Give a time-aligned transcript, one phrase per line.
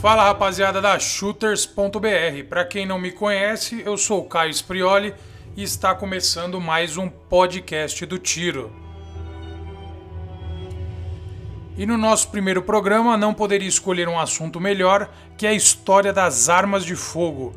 [0.00, 2.48] Fala rapaziada da Shooters.br.
[2.48, 5.14] Para quem não me conhece, eu sou o Caio Sprioli
[5.54, 8.72] e está começando mais um podcast do Tiro.
[11.76, 16.48] E no nosso primeiro programa não poderia escolher um assunto melhor que a história das
[16.48, 17.52] armas de fogo.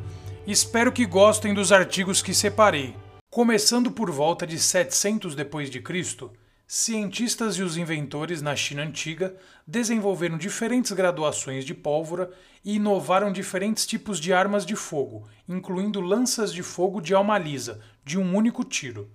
[0.45, 2.93] Espero que gostem dos artigos que separei.
[3.31, 6.29] Começando por volta de 700 depois de Cristo,
[6.67, 9.35] cientistas e os inventores na China antiga
[9.65, 12.31] desenvolveram diferentes graduações de pólvora
[12.63, 17.81] e inovaram diferentes tipos de armas de fogo, incluindo lanças de fogo de alma lisa,
[18.03, 19.09] de um único tiro,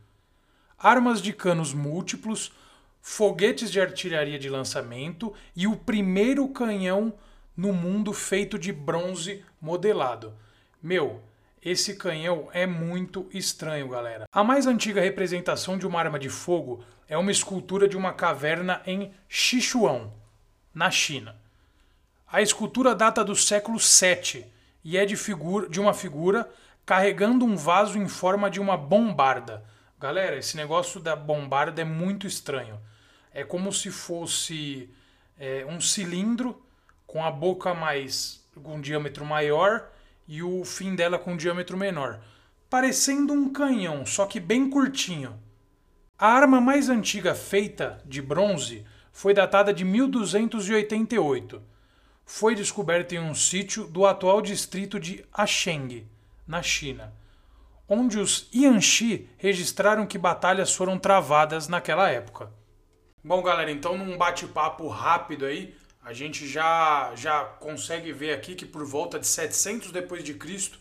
[0.78, 2.52] armas de canos múltiplos,
[3.00, 7.12] foguetes de artilharia de lançamento e o primeiro canhão
[7.56, 10.32] no mundo feito de bronze modelado.
[10.80, 11.20] Meu,
[11.62, 14.26] esse canhão é muito estranho, galera.
[14.32, 18.82] A mais antiga representação de uma arma de fogo é uma escultura de uma caverna
[18.86, 20.10] em Sichuan,
[20.74, 21.36] na China.
[22.30, 24.44] A escultura data do século VII
[24.84, 26.48] e é de, figura, de uma figura
[26.84, 29.64] carregando um vaso em forma de uma bombarda.
[29.98, 32.78] Galera, esse negócio da bombarda é muito estranho.
[33.32, 34.88] É como se fosse
[35.38, 36.62] é, um cilindro
[37.06, 39.88] com a boca mais com um diâmetro maior
[40.28, 42.20] e o fim dela com um diâmetro menor,
[42.68, 45.40] parecendo um canhão, só que bem curtinho.
[46.18, 51.62] A arma mais antiga feita de bronze foi datada de 1288.
[52.26, 56.06] Foi descoberta em um sítio do atual distrito de Asheng,
[56.46, 57.14] na China,
[57.88, 62.52] onde os Yanxi registraram que batalhas foram travadas naquela época.
[63.24, 65.74] Bom, galera, então num bate-papo rápido aí,
[66.08, 70.80] a gente já já consegue ver aqui que por volta de 700 depois de Cristo,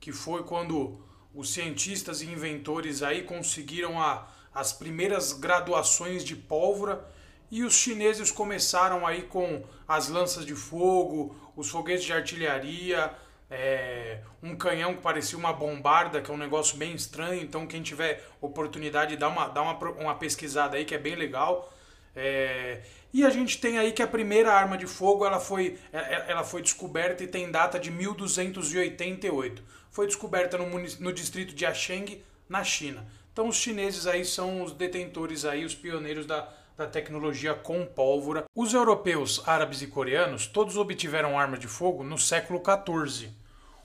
[0.00, 1.00] que foi quando
[1.32, 7.08] os cientistas e inventores aí conseguiram a, as primeiras graduações de pólvora
[7.52, 13.14] e os chineses começaram aí com as lanças de fogo, os foguetes de artilharia,
[13.48, 17.40] é, um canhão que parecia uma bombarda, que é um negócio bem estranho.
[17.40, 21.72] Então, quem tiver oportunidade, dá uma, dá uma, uma pesquisada aí, que é bem legal.
[22.16, 22.80] É,
[23.12, 26.24] e a gente tem aí que a primeira arma de fogo ela foi, é, é,
[26.28, 29.62] ela foi descoberta e tem data de 1288.
[29.90, 33.06] Foi descoberta no, no distrito de Asheng, na China.
[33.32, 38.44] Então os chineses aí são os detentores aí, os pioneiros da, da tecnologia com pólvora.
[38.54, 43.30] Os europeus, árabes e coreanos todos obtiveram arma de fogo no século XIV.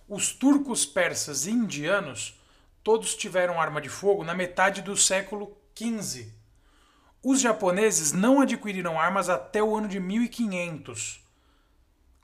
[0.08, 2.40] Os turcos, persas e indianos
[2.84, 6.39] todos tiveram arma de fogo na metade do século XV.
[7.24, 11.22] Os japoneses não adquiriram armas até o ano de 1500,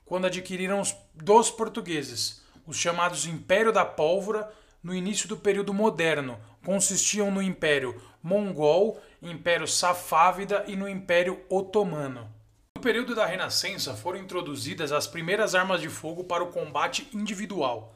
[0.06, 4.50] quando adquiriram os dos portugueses, os chamados Império da Pólvora,
[4.82, 12.30] no início do período moderno, consistiam no Império Mongol Império Safávida e no Império Otomano.
[12.76, 17.94] No período da Renascença foram introduzidas as primeiras armas de fogo para o combate individual.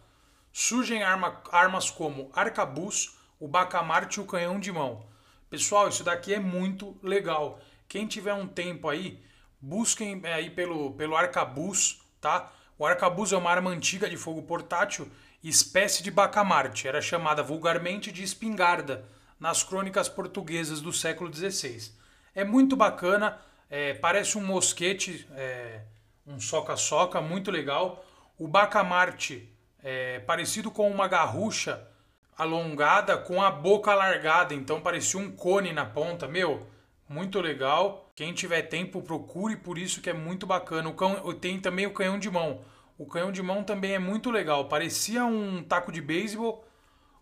[0.53, 5.09] Surgem arma, armas como arcabuz, o bacamarte e o canhão de mão.
[5.51, 7.61] Pessoal, isso daqui é muito legal.
[7.89, 9.21] Quem tiver um tempo aí,
[9.61, 12.53] busquem é, aí pelo, pelo arcabuz, tá?
[12.79, 15.11] O arcabuz é uma arma antiga de fogo portátil,
[15.43, 19.05] espécie de bacamarte, era chamada vulgarmente de espingarda
[19.41, 21.91] nas crônicas portuguesas do século XVI.
[22.33, 23.37] É muito bacana,
[23.69, 25.81] é, parece um mosquete, é,
[26.25, 28.05] um soca-soca, muito legal.
[28.39, 31.90] O bacamarte, é, parecido com uma garrucha
[32.41, 36.27] alongada com a boca alargada, então parecia um cone na ponta.
[36.27, 36.67] Meu,
[37.07, 38.11] muito legal.
[38.17, 40.89] Quem tiver tempo, procure, por isso que é muito bacana.
[40.89, 42.65] O cão, tem também o canhão de mão.
[42.97, 44.69] O canhão de mão também é muito legal.
[44.69, 46.67] Parecia um taco de beisebol,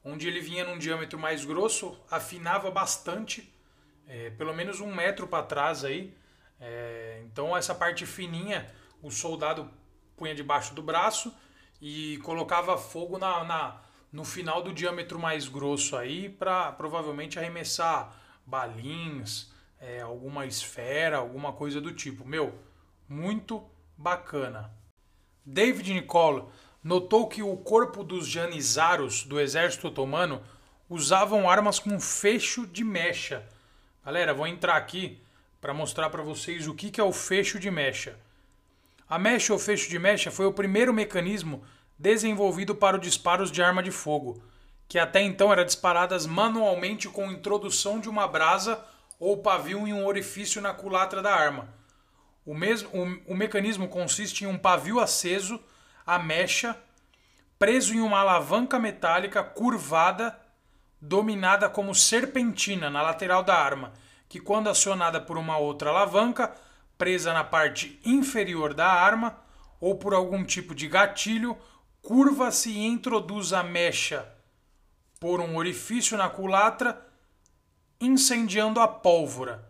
[0.05, 3.53] onde ele vinha num diâmetro mais grosso, afinava bastante,
[4.07, 6.17] é, pelo menos um metro para trás aí.
[6.61, 9.69] É, então essa parte fininha o soldado
[10.17, 11.35] punha debaixo do braço
[11.81, 13.81] e colocava fogo na, na
[14.13, 18.17] no final do diâmetro mais grosso aí para provavelmente arremessar
[18.47, 22.25] balins, é, alguma esfera, alguma coisa do tipo.
[22.25, 22.55] Meu,
[23.09, 23.63] muito
[23.97, 24.73] bacana.
[25.45, 26.45] David Nicole
[26.83, 30.43] notou que o corpo dos janizaros do exército otomano
[30.89, 33.47] usavam armas com fecho de mecha.
[34.05, 35.21] Galera, vou entrar aqui
[35.61, 38.19] para mostrar para vocês o que é o fecho de mecha.
[39.09, 41.65] A mecha ou fecho de mecha foi o primeiro mecanismo
[41.99, 44.43] desenvolvido para o disparos de arma de fogo,
[44.87, 48.83] que até então era disparadas manualmente com introdução de uma brasa
[49.19, 51.69] ou pavio em um orifício na culatra da arma.
[52.47, 55.61] O, mesmo, o, o mecanismo consiste em um pavio aceso
[56.07, 56.75] a mecha,
[57.59, 60.39] preso em uma alavanca metálica curvada,
[61.01, 63.93] dominada como serpentina na lateral da arma,
[64.29, 66.55] que, quando acionada por uma outra alavanca,
[66.97, 69.39] presa na parte inferior da arma,
[69.81, 71.57] ou por algum tipo de gatilho,
[72.09, 74.27] curva-se e introduz a mecha
[75.21, 77.07] por um orifício na culatra,
[78.01, 79.69] incendiando a pólvora.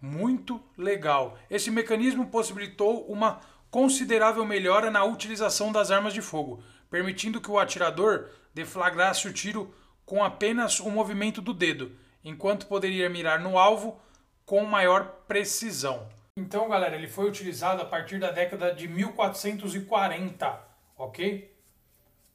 [0.00, 1.38] Muito legal.
[1.50, 3.38] Esse mecanismo possibilitou uma
[3.70, 9.74] considerável melhora na utilização das armas de fogo, permitindo que o atirador deflagrasse o tiro
[10.06, 11.92] com apenas o movimento do dedo,
[12.24, 14.00] enquanto poderia mirar no alvo
[14.46, 16.08] com maior precisão.
[16.34, 20.71] Então, galera, ele foi utilizado a partir da década de 1440,
[21.02, 21.50] ok?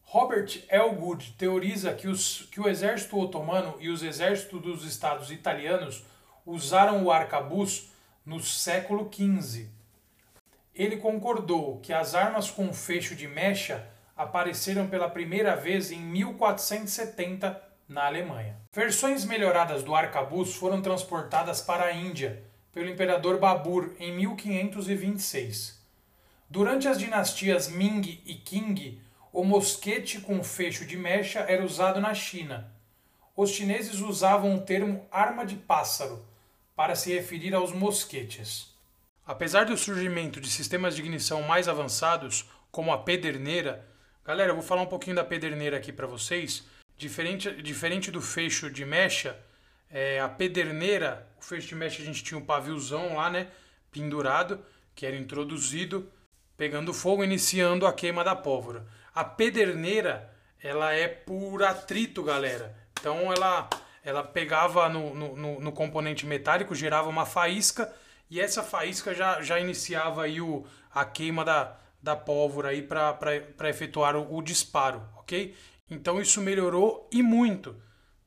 [0.03, 6.05] Robert Elgood teoriza que, os, que o exército otomano e os exércitos dos estados italianos
[6.45, 7.89] usaram o arcabuz
[8.25, 9.67] no século XV.
[10.73, 17.61] Ele concordou que as armas com fecho de mecha apareceram pela primeira vez em 1470
[17.87, 18.57] na Alemanha.
[18.73, 25.76] Versões melhoradas do arcabuz foram transportadas para a Índia pelo imperador Babur em 1526.
[26.49, 29.01] Durante as dinastias Ming e Qing,
[29.33, 32.71] o mosquete com fecho de mecha era usado na China.
[33.35, 36.25] Os chineses usavam o termo arma de pássaro
[36.73, 38.73] para se referir aos mosquetes.
[39.25, 43.85] Apesar do surgimento de sistemas de ignição mais avançados, como a pederneira,
[44.23, 46.63] galera, eu vou falar um pouquinho da pederneira aqui para vocês.
[46.97, 49.37] Diferente, diferente do fecho de mecha,
[49.91, 53.47] é, a pederneira, o fecho de mecha a gente tinha um paviozão lá, né,
[53.91, 54.63] pendurado,
[54.95, 56.09] que era introduzido,
[56.57, 58.85] pegando fogo, iniciando a queima da pólvora.
[59.13, 62.75] A pederneira, ela é por atrito, galera.
[62.99, 63.69] Então ela
[64.03, 67.93] ela pegava no, no, no, componente metálico, gerava uma faísca
[68.29, 73.69] e essa faísca já, já iniciava aí o, a queima da, da pólvora aí para
[73.69, 75.53] efetuar o, o, disparo, ok?
[75.91, 77.75] Então isso melhorou e muito,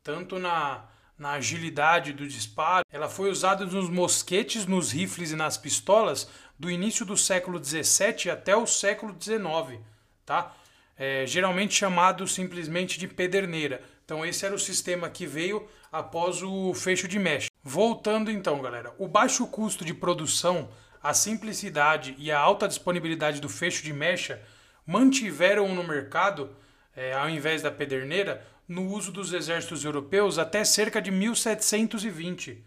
[0.02, 0.84] tanto na,
[1.20, 2.82] na agilidade do disparo.
[2.90, 6.26] Ela foi usada nos mosquetes, nos rifles e nas pistolas
[6.58, 9.78] do início do século 17 até o século 19,
[10.24, 10.56] tá?
[10.96, 13.82] É, geralmente chamado simplesmente de pederneira.
[14.02, 17.48] Então esse era o sistema que veio após o fecho de mesh.
[17.62, 20.70] Voltando então, galera, o baixo custo de produção,
[21.02, 24.40] a simplicidade e a alta disponibilidade do fecho de mecha
[24.86, 26.56] mantiveram no mercado,
[26.96, 32.64] é, ao invés da pederneira, no uso dos exércitos europeus até cerca de 1720,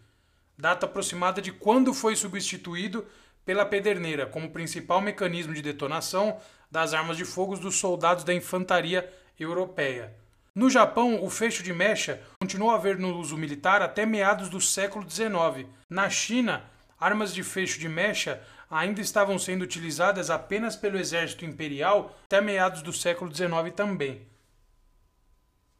[0.58, 3.08] data aproximada de quando foi substituído
[3.46, 6.38] pela pederneira como principal mecanismo de detonação
[6.70, 9.10] das armas de fogo dos soldados da infantaria
[9.40, 10.14] europeia.
[10.54, 14.60] No Japão, o fecho de mecha continuou a haver no uso militar até meados do
[14.60, 15.70] século XIX.
[15.90, 16.66] Na China,
[17.00, 22.82] armas de fecho de mecha ainda estavam sendo utilizadas apenas pelo exército imperial até meados
[22.82, 24.33] do século XIX também.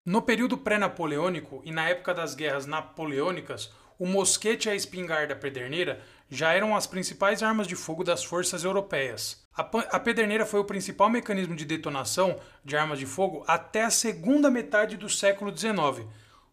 [0.06, 6.02] No período pré-napoleônico e na época das guerras napoleônicas, o mosquete e a espingarda pederneira
[6.30, 9.48] já eram as principais armas de fogo das forças europeias.
[9.56, 14.52] A pederneira foi o principal mecanismo de detonação de armas de fogo até a segunda
[14.52, 16.06] metade do século XIX,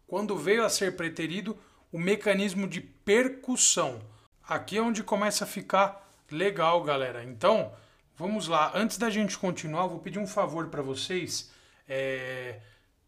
[0.07, 1.57] quando veio a ser preterido
[1.91, 4.01] o mecanismo de percussão.
[4.47, 7.21] Aqui é onde começa a ficar legal, galera.
[7.23, 7.73] Então,
[8.15, 8.71] vamos lá.
[8.73, 11.51] Antes da gente continuar, vou pedir um favor para vocês.
[11.89, 12.61] É...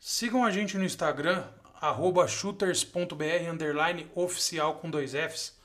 [0.06, 1.46] Sigam a gente no Instagram,
[2.28, 3.24] shooters.br,
[4.14, 5.58] oficial com dois Fs.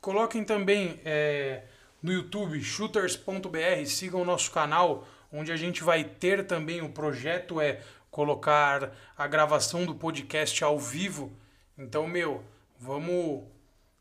[0.00, 1.00] Coloquem também...
[1.04, 1.62] É
[2.02, 7.60] no YouTube, shooters.br, sigam o nosso canal, onde a gente vai ter também o projeto
[7.60, 11.32] é colocar a gravação do podcast ao vivo.
[11.76, 12.44] Então, meu,
[12.78, 13.44] vamos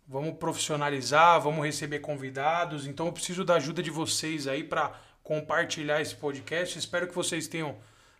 [0.07, 2.88] vamos profissionalizar, vamos receber convidados.
[2.88, 6.79] Então, eu preciso da ajuda de vocês aí para compartilhar esse podcast.
[6.79, 7.75] Espero que vocês tenham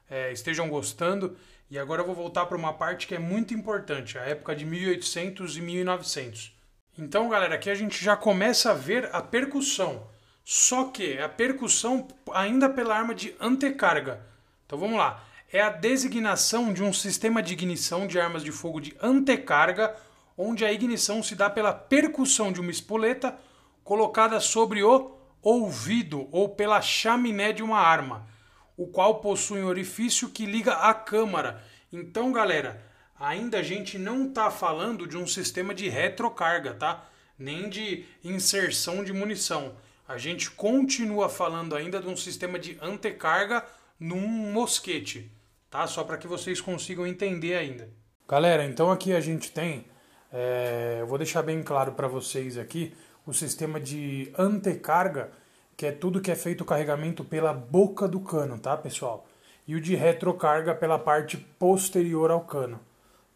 [0.10, 1.38] é, estejam gostando.
[1.70, 4.66] E agora eu vou voltar para uma parte que é muito importante, a época de
[4.66, 6.58] 1800 e 1900.
[6.98, 10.08] Então, galera, aqui a gente já começa a ver a percussão.
[10.44, 14.26] Só que a percussão ainda pela arma de antecarga.
[14.66, 15.22] Então vamos lá.
[15.52, 19.94] É a designação de um sistema de ignição de armas de fogo de antecarga,
[20.38, 23.38] onde a ignição se dá pela percussão de uma espoleta
[23.84, 28.28] colocada sobre o ouvido ou pela chaminé de uma arma,
[28.78, 31.64] o qual possui um orifício que liga à câmara.
[31.92, 32.82] Então, galera,
[33.20, 37.10] ainda a gente não está falando de um sistema de retrocarga, tá?
[37.38, 39.76] Nem de inserção de munição.
[40.08, 43.66] A gente continua falando ainda de um sistema de antecarga
[44.00, 45.32] num mosquete,
[45.70, 45.88] tá?
[45.88, 47.90] Só para que vocês consigam entender ainda.
[48.28, 49.86] Galera, então aqui a gente tem,
[50.32, 52.94] é, eu vou deixar bem claro para vocês aqui,
[53.26, 55.32] o sistema de antecarga,
[55.78, 59.26] que é tudo que é feito o carregamento pela boca do cano, tá, pessoal?
[59.66, 62.80] E o de retrocarga pela parte posterior ao cano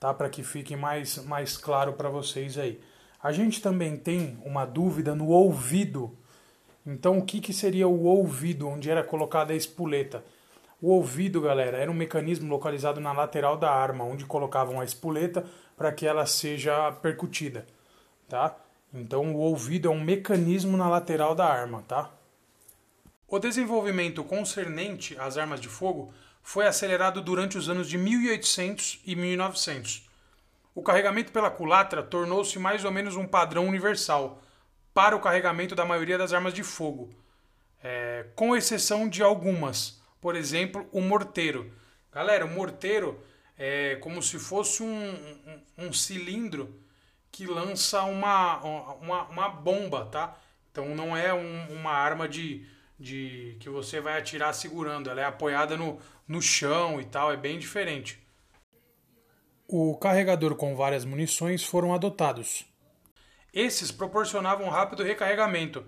[0.01, 0.11] tá?
[0.11, 2.81] Para que fique mais, mais claro para vocês aí.
[3.21, 6.17] A gente também tem uma dúvida no ouvido.
[6.83, 10.25] Então, o que, que seria o ouvido, onde era colocada a espoleta?
[10.81, 15.45] O ouvido, galera, era um mecanismo localizado na lateral da arma, onde colocavam a espoleta
[15.77, 17.67] para que ela seja percutida,
[18.27, 18.57] tá?
[18.91, 22.09] Então, o ouvido é um mecanismo na lateral da arma, tá?
[23.31, 29.15] O desenvolvimento concernente às armas de fogo foi acelerado durante os anos de 1800 e
[29.15, 30.05] 1900.
[30.75, 34.43] O carregamento pela culatra tornou-se mais ou menos um padrão universal
[34.93, 37.09] para o carregamento da maioria das armas de fogo,
[37.81, 41.71] é, com exceção de algumas, por exemplo, o morteiro.
[42.11, 43.17] Galera, o morteiro
[43.57, 45.09] é como se fosse um,
[45.77, 46.77] um, um cilindro
[47.31, 50.37] que lança uma, uma, uma, bomba, tá?
[50.69, 52.67] Então não é um, uma arma de,
[53.01, 57.35] de que você vai atirar segurando, ela é apoiada no, no chão e tal, é
[57.35, 58.21] bem diferente.
[59.67, 62.63] O carregador com várias munições foram adotados.
[63.51, 65.83] Esses proporcionavam rápido recarregamento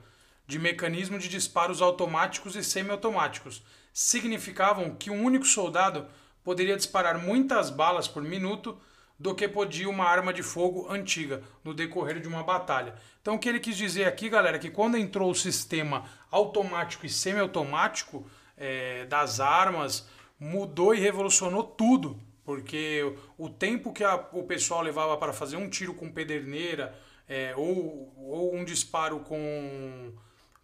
[0.47, 3.63] de mecanismo de disparos automáticos e semiautomáticos.
[3.93, 6.07] Significavam que um único soldado
[6.43, 8.77] poderia disparar muitas balas por minuto
[9.17, 12.95] do que podia uma arma de fogo antiga no decorrer de uma batalha.
[13.21, 17.05] Então o que ele quis dizer aqui, galera, é que quando entrou o sistema automático
[17.05, 18.25] e semiautomático
[18.57, 20.07] é, das armas,
[20.39, 25.69] mudou e revolucionou tudo, porque o tempo que a, o pessoal levava para fazer um
[25.69, 26.93] tiro com pederneira
[27.27, 30.13] é, ou, ou um disparo com,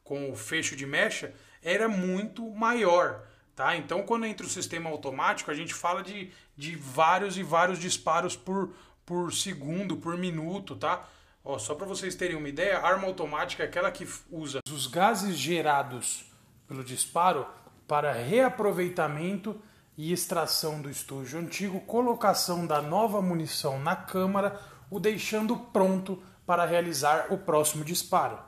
[0.04, 3.26] com fecho de mecha era muito maior.
[3.60, 3.76] Tá?
[3.76, 8.34] Então, quando entra o sistema automático, a gente fala de, de vários e vários disparos
[8.34, 8.74] por,
[9.06, 10.78] por segundo, por minuto.
[10.78, 11.06] Tá?
[11.44, 14.88] Ó, só para vocês terem uma ideia, a arma automática é aquela que usa os
[14.88, 16.24] gases gerados
[16.70, 17.46] pelo disparo
[17.86, 19.62] para reaproveitamento
[19.98, 24.58] e extração do estojo antigo, colocação da nova munição na câmara,
[24.90, 28.40] o deixando pronto para realizar o próximo disparo.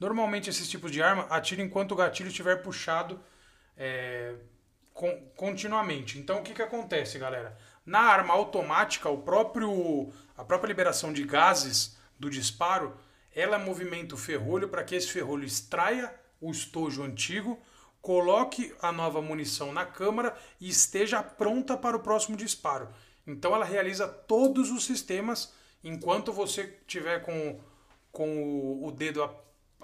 [0.00, 3.20] Normalmente esses tipos de arma atiram enquanto o gatilho estiver puxado
[3.76, 4.34] é,
[5.36, 6.18] continuamente.
[6.18, 7.56] Então o que, que acontece, galera?
[7.84, 12.96] Na arma automática, o próprio, a própria liberação de gases do disparo,
[13.34, 17.60] ela movimenta o ferrolho para que esse ferrolho extraia o estojo antigo,
[18.00, 22.88] coloque a nova munição na câmara e esteja pronta para o próximo disparo.
[23.26, 25.52] Então ela realiza todos os sistemas
[25.82, 27.60] enquanto você tiver com,
[28.10, 29.28] com o, o dedo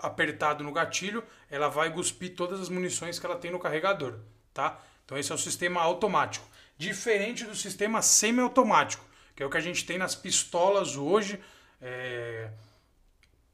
[0.02, 4.18] apertado no gatilho, ela vai cuspir todas as munições que ela tem no carregador,
[4.52, 4.80] tá?
[5.04, 9.04] Então esse é o sistema automático, diferente do sistema semiautomático,
[9.34, 11.40] que é o que a gente tem nas pistolas hoje
[11.80, 12.50] é...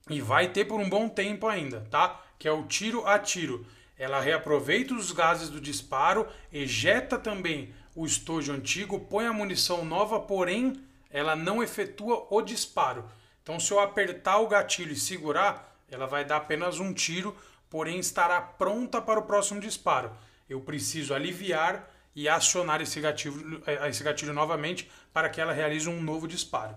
[0.08, 2.20] e vai ter por um bom tempo ainda, tá?
[2.38, 3.66] Que é o tiro a tiro.
[3.98, 10.20] Ela reaproveita os gases do disparo, ejeta também o estojo antigo, põe a munição nova,
[10.20, 13.10] porém ela não efetua o disparo.
[13.42, 17.36] Então, se eu apertar o gatilho e segurar, ela vai dar apenas um tiro,
[17.70, 20.10] porém estará pronta para o próximo disparo.
[20.48, 25.88] Eu preciso aliviar e acionar esse gatilho, eh, esse gatilho novamente para que ela realize
[25.88, 26.74] um novo disparo.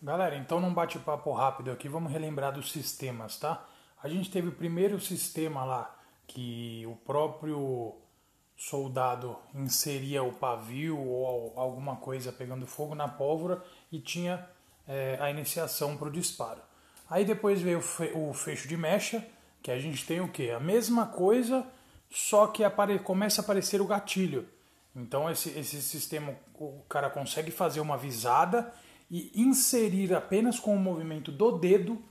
[0.00, 3.68] Galera, então num bate-papo rápido aqui, vamos relembrar dos sistemas, tá?
[4.02, 8.00] A gente teve o primeiro sistema lá, que o próprio
[8.56, 14.48] soldado inseria o pavio ou alguma coisa pegando fogo na pólvora e tinha
[14.86, 16.60] é, a iniciação para o disparo.
[17.08, 17.82] Aí depois veio
[18.14, 19.26] o fecho de mecha,
[19.62, 20.50] que a gente tem o que?
[20.50, 21.66] A mesma coisa,
[22.10, 22.62] só que
[23.04, 24.48] começa a aparecer o gatilho.
[24.94, 28.72] Então esse, esse sistema o cara consegue fazer uma visada
[29.10, 32.02] e inserir apenas com o movimento do dedo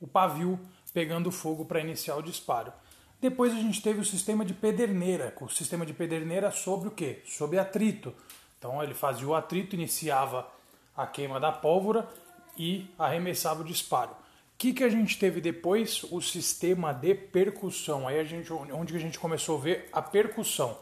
[0.00, 0.58] o pavio
[0.92, 2.72] pegando fogo para iniciar o disparo.
[3.20, 7.20] Depois a gente teve o sistema de pederneira, o sistema de pederneira sobre o que?
[7.26, 8.14] Sobre atrito.
[8.58, 10.50] Então ele fazia o atrito, iniciava
[10.96, 12.08] a queima da pólvora
[12.56, 14.10] e arremessava o disparo.
[14.12, 14.16] O
[14.58, 16.02] que, que a gente teve depois?
[16.04, 18.06] O sistema de percussão.
[18.06, 20.76] Aí a gente, onde a gente começou a ver a percussão.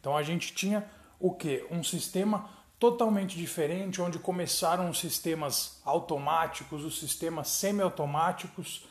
[0.00, 0.84] Então a gente tinha
[1.18, 1.66] o que?
[1.70, 8.84] Um sistema totalmente diferente, onde começaram os sistemas automáticos, os sistemas semiautomáticos,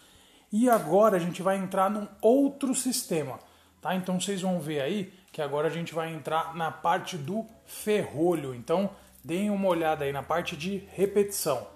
[0.52, 3.40] e agora a gente vai entrar num outro sistema,
[3.82, 3.96] tá?
[3.96, 8.54] Então vocês vão ver aí que agora a gente vai entrar na parte do ferrolho.
[8.54, 8.90] Então
[9.24, 11.68] deem uma olhada aí na parte de repetição.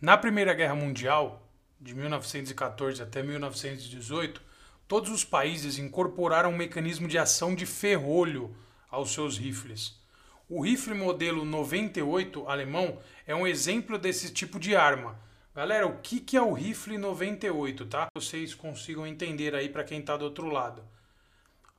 [0.00, 1.42] Na Primeira Guerra Mundial,
[1.80, 4.40] de 1914 até 1918,
[4.86, 8.54] todos os países incorporaram um mecanismo de ação de ferrolho
[8.88, 10.00] aos seus rifles.
[10.48, 15.18] O rifle modelo 98 alemão é um exemplo desse tipo de arma.
[15.52, 18.08] Galera, o que, é o rifle 98, tá?
[18.14, 20.84] Vocês consigam entender aí para quem está do outro lado.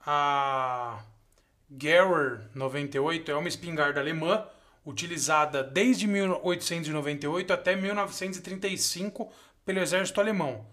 [0.06, 1.02] A
[1.70, 4.46] Gewehr 98 é uma espingarda alemã
[4.88, 9.30] utilizada desde 1898 até 1935
[9.66, 10.66] pelo exército alemão,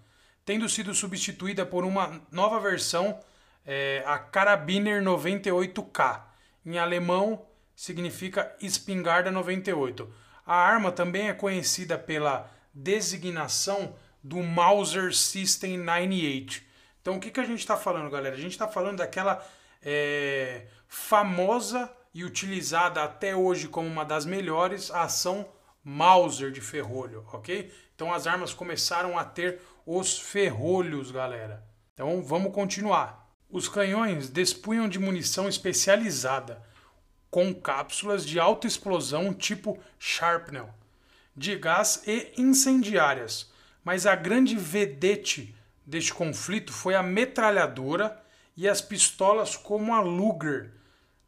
[0.44, 3.18] tendo sido substituída por uma nova versão,
[3.66, 6.22] é, a Karabiner 98K.
[6.64, 7.44] Em alemão
[7.74, 10.08] significa espingarda 98.
[10.46, 16.62] A arma também é conhecida pela designação do Mauser System 98.
[17.02, 18.36] Então o que, que a gente está falando, galera?
[18.36, 19.44] A gente está falando daquela
[19.82, 25.46] é, famosa e utilizada até hoje como uma das melhores ação
[25.82, 27.70] Mauser de ferrolho, ok?
[27.94, 31.62] Então as armas começaram a ter os ferrolhos, galera.
[31.92, 33.28] Então vamos continuar.
[33.50, 36.62] Os canhões despunham de munição especializada,
[37.30, 40.70] com cápsulas de alta explosão tipo Sharpnel,
[41.36, 43.52] de gás e incendiárias.
[43.84, 45.54] Mas a grande vedete
[45.84, 48.18] deste conflito foi a metralhadora
[48.56, 50.72] e as pistolas como a Luger.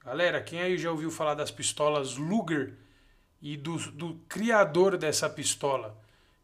[0.07, 2.75] Galera, quem aí já ouviu falar das pistolas Luger
[3.43, 5.99] e do, do criador dessa pistola?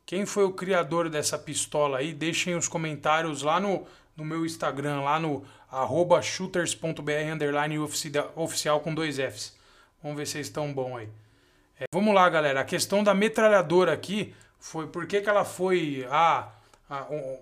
[0.05, 2.13] Quem foi o criador dessa pistola aí?
[2.13, 7.79] Deixem os comentários lá no, no meu Instagram, lá no arroba shooters.br underline
[8.35, 9.57] oficial com dois Fs.
[10.03, 11.09] Vamos ver se vocês estão bom aí.
[11.79, 12.63] É, vamos lá, galera.
[12.63, 16.49] A questão da metralhadora aqui foi por que, que ela foi ah,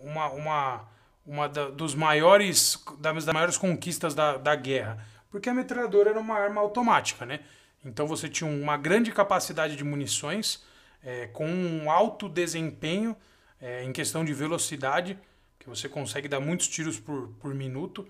[0.03, 0.89] uma, uma,
[1.25, 5.03] uma da, dos maiores, das maiores conquistas da, da guerra.
[5.31, 7.41] Porque a metralhadora era uma arma automática, né?
[7.85, 10.63] Então você tinha uma grande capacidade de munições,
[11.03, 13.17] é, com um alto desempenho
[13.61, 15.19] é, em questão de velocidade,
[15.59, 18.07] que você consegue dar muitos tiros por, por minuto.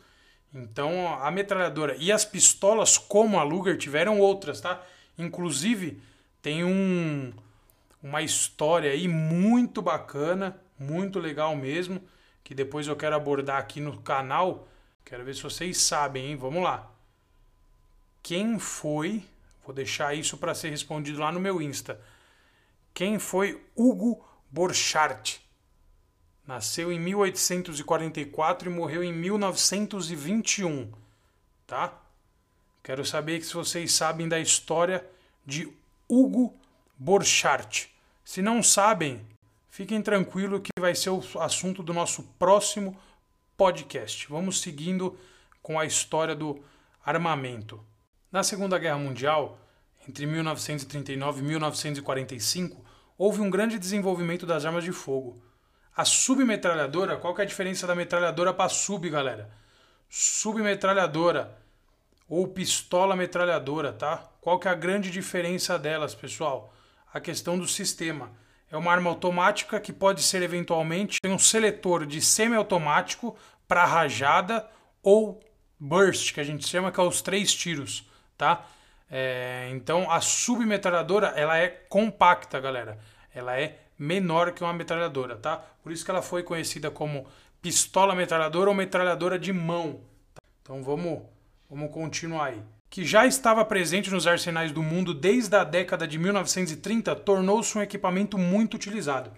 [0.52, 4.82] Então a metralhadora e as pistolas, como a Luger, tiveram outras, tá?
[5.16, 6.02] Inclusive
[6.42, 7.32] tem um,
[8.02, 12.02] uma história aí muito bacana, muito legal mesmo,
[12.42, 14.66] que depois eu quero abordar aqui no canal.
[15.04, 16.36] Quero ver se vocês sabem, hein?
[16.36, 16.90] Vamos lá.
[18.22, 19.24] Quem foi?
[19.64, 22.00] Vou deixar isso para ser respondido lá no meu Insta.
[22.92, 25.40] Quem foi Hugo Borchardt?
[26.46, 30.90] Nasceu em 1844 e morreu em 1921,
[31.66, 31.96] tá?
[32.82, 35.06] Quero saber se vocês sabem da história
[35.46, 35.72] de
[36.08, 36.58] Hugo
[36.98, 37.94] Borchardt.
[38.24, 39.24] Se não sabem,
[39.68, 42.98] fiquem tranquilos que vai ser o assunto do nosso próximo
[43.56, 44.26] podcast.
[44.28, 45.16] Vamos seguindo
[45.62, 46.62] com a história do
[47.04, 47.80] armamento.
[48.32, 49.58] Na Segunda Guerra Mundial,
[50.08, 52.84] entre 1939 e 1945,
[53.18, 55.42] houve um grande desenvolvimento das armas de fogo.
[55.96, 59.50] A submetralhadora, qual que é a diferença da metralhadora para sub, galera?
[60.08, 61.58] Submetralhadora
[62.28, 64.30] ou pistola metralhadora, tá?
[64.40, 66.72] Qual que é a grande diferença delas, pessoal?
[67.12, 68.30] A questão do sistema.
[68.70, 74.70] É uma arma automática que pode ser eventualmente um seletor de semiautomático para rajada
[75.02, 75.40] ou
[75.80, 78.08] burst, que a gente chama que é os três tiros,
[78.40, 78.64] tá?
[79.10, 82.98] É, então a submetralhadora ela é compacta, galera.
[83.34, 85.62] Ela é menor que uma metralhadora, tá?
[85.82, 87.26] Por isso que ela foi conhecida como
[87.60, 90.00] pistola metralhadora ou metralhadora de mão.
[90.34, 90.42] Tá?
[90.62, 91.20] Então vamos,
[91.68, 92.62] vamos continuar aí.
[92.88, 97.82] Que já estava presente nos arsenais do mundo desde a década de 1930, tornou-se um
[97.82, 99.30] equipamento muito utilizado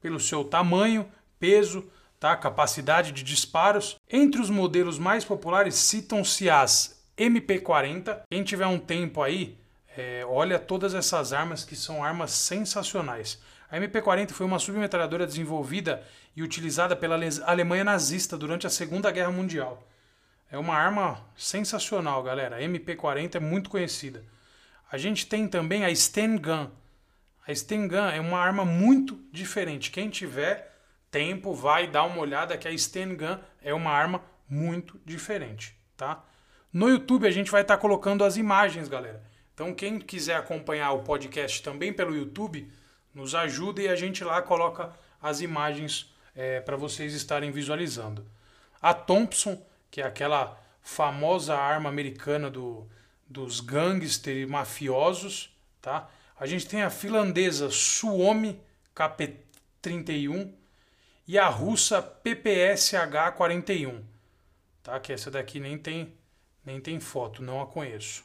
[0.00, 2.36] pelo seu tamanho, peso, tá?
[2.36, 3.96] capacidade de disparos.
[4.10, 8.22] Entre os modelos mais populares citam-se as MP40.
[8.30, 9.58] Quem tiver um tempo aí,
[9.96, 13.42] é, olha todas essas armas que são armas sensacionais.
[13.70, 16.02] A MP40 foi uma submetralhadora desenvolvida
[16.34, 19.86] e utilizada pela Alemanha nazista durante a Segunda Guerra Mundial.
[20.50, 22.56] É uma arma sensacional, galera.
[22.56, 24.24] A MP40 é muito conhecida.
[24.90, 26.70] A gente tem também a Sten Gun.
[27.46, 29.90] A Sten Gun é uma arma muito diferente.
[29.90, 30.68] Quem tiver
[31.10, 36.24] tempo, vai dar uma olhada que a Sten Gun é uma arma muito diferente, tá?
[36.72, 39.22] No YouTube a gente vai estar tá colocando as imagens, galera.
[39.54, 42.70] Então quem quiser acompanhar o podcast também pelo YouTube,
[43.14, 48.24] nos ajuda e a gente lá coloca as imagens é, para vocês estarem visualizando.
[48.80, 52.86] A Thompson, que é aquela famosa arma americana do,
[53.26, 56.08] dos gangsters mafiosos, tá?
[56.38, 58.60] A gente tem a finlandesa Suomi
[58.94, 60.52] KP-31
[61.26, 64.02] e a russa PPSH-41,
[64.82, 65.00] tá?
[65.00, 66.16] Que essa daqui nem tem
[66.68, 68.22] nem tem foto, não a conheço.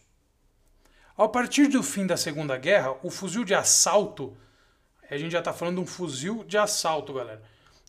[1.15, 4.35] Ao partir do fim da Segunda Guerra, o fuzil de assalto,
[5.09, 7.41] a gente já está falando de um fuzil de assalto, galera,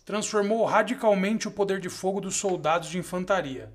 [0.05, 3.69] transformou radicalmente o poder de fogo dos soldados de infantaria.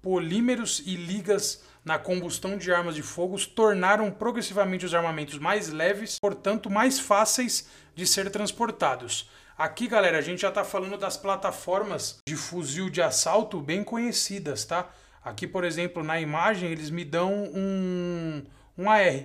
[0.00, 6.18] Polímeros e ligas na combustão de armas de fogo tornaram progressivamente os armamentos mais leves,
[6.20, 9.28] portanto mais fáceis de ser transportados.
[9.58, 14.64] Aqui, galera, a gente já está falando das plataformas de fuzil de assalto bem conhecidas,
[14.64, 14.90] tá?
[15.24, 18.44] Aqui, por exemplo, na imagem, eles me dão um,
[18.76, 19.24] um AR.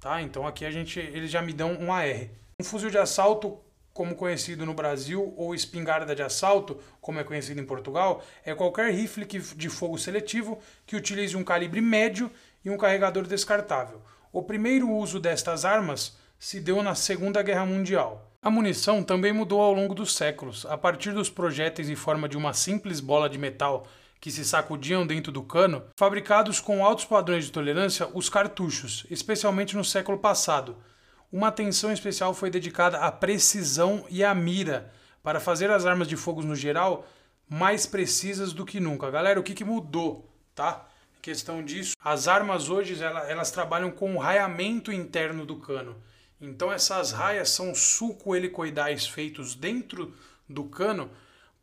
[0.00, 0.20] Tá?
[0.20, 2.28] Então aqui a gente, eles já me dão um AR.
[2.60, 3.58] Um fuzil de assalto
[3.94, 8.92] como conhecido no Brasil, ou espingarda de assalto, como é conhecido em Portugal, é qualquer
[8.92, 12.28] rifle de fogo seletivo que utilize um calibre médio
[12.64, 14.02] e um carregador descartável.
[14.32, 18.32] O primeiro uso destas armas se deu na Segunda Guerra Mundial.
[18.42, 20.66] A munição também mudou ao longo dos séculos.
[20.66, 23.86] A partir dos projéteis em forma de uma simples bola de metal
[24.24, 29.76] que se sacudiam dentro do cano, fabricados com altos padrões de tolerância, os cartuchos, especialmente
[29.76, 30.78] no século passado.
[31.30, 34.90] Uma atenção especial foi dedicada à precisão e à mira,
[35.22, 37.06] para fazer as armas de fogo no geral
[37.46, 39.10] mais precisas do que nunca.
[39.10, 40.88] Galera, o que, que mudou, tá?
[41.18, 46.02] Em questão disso, as armas hoje elas, elas trabalham com o raiamento interno do cano.
[46.40, 50.14] Então essas raias são sulco-helicoidais feitos dentro
[50.48, 51.10] do cano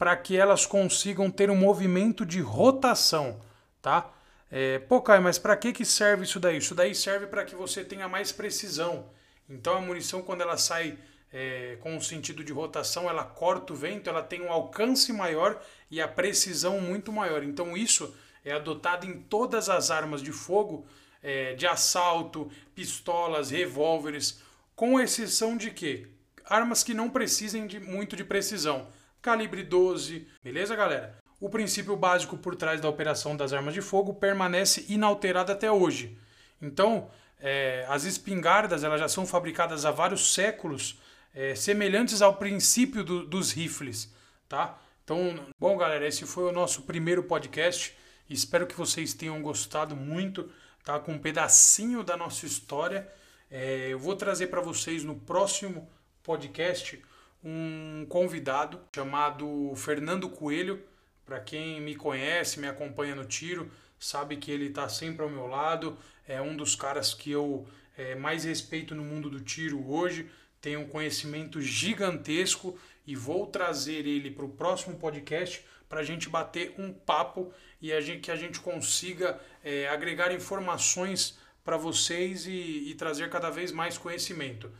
[0.01, 3.39] para que elas consigam ter um movimento de rotação,
[3.83, 4.11] tá?
[4.49, 6.57] É, pô, Caio, mas para que, que serve isso daí?
[6.57, 9.11] Isso daí serve para que você tenha mais precisão.
[9.47, 10.97] Então a munição, quando ela sai
[11.31, 15.61] é, com o sentido de rotação, ela corta o vento, ela tem um alcance maior
[15.91, 17.43] e a precisão muito maior.
[17.43, 18.11] Então isso
[18.43, 20.83] é adotado em todas as armas de fogo,
[21.21, 24.41] é, de assalto, pistolas, revólveres,
[24.75, 26.07] com exceção de que
[26.43, 28.87] armas que não precisem de muito de precisão
[29.21, 31.17] calibre 12, beleza, galera?
[31.39, 36.17] O princípio básico por trás da operação das armas de fogo permanece inalterado até hoje.
[36.61, 40.99] Então, é, as espingardas elas já são fabricadas há vários séculos,
[41.33, 44.13] é, semelhantes ao princípio do, dos rifles,
[44.47, 44.79] tá?
[45.03, 47.97] Então, bom, galera, esse foi o nosso primeiro podcast.
[48.29, 50.49] Espero que vocês tenham gostado muito,
[50.83, 50.99] tá?
[50.99, 53.07] Com um pedacinho da nossa história.
[53.49, 55.89] É, eu vou trazer para vocês no próximo
[56.23, 57.01] podcast
[57.43, 60.81] um convidado chamado Fernando Coelho.
[61.25, 65.47] Para quem me conhece, me acompanha no tiro, sabe que ele está sempre ao meu
[65.47, 65.97] lado.
[66.27, 70.29] É um dos caras que eu é, mais respeito no mundo do tiro hoje.
[70.59, 76.29] Tem um conhecimento gigantesco e vou trazer ele para o próximo podcast para a gente
[76.29, 82.45] bater um papo e a gente, que a gente consiga é, agregar informações para vocês
[82.45, 84.71] e, e trazer cada vez mais conhecimento.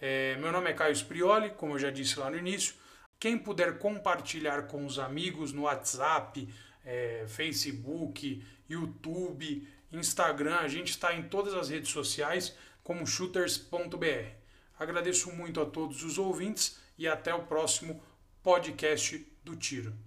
[0.00, 2.74] É, meu nome é Caio Sprioli, como eu já disse lá no início.
[3.18, 6.48] Quem puder compartilhar com os amigos no WhatsApp,
[6.84, 14.30] é, Facebook, YouTube, Instagram, a gente está em todas as redes sociais como shooters.br.
[14.78, 18.02] Agradeço muito a todos os ouvintes e até o próximo
[18.42, 20.05] podcast do Tiro.